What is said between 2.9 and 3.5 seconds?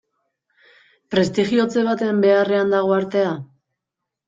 artea?